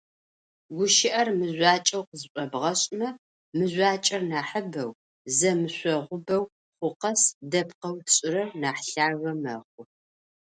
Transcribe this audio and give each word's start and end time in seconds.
Гущыӏэр 0.75 1.27
мыжъуакӏэу 1.37 2.07
къызшӏобгъэшӏмэ, 2.09 3.09
мыжъуакӏэр 3.57 4.21
нахьыбэу, 4.31 4.91
зэмышъогъубэу 5.37 6.43
хъу 6.77 6.91
къэс 7.01 7.21
дэпкъэу 7.51 7.95
тшӏырэр 8.05 8.49
нахь 8.61 8.85
лъагэ 9.03 9.31
мэхъу. 9.41 9.83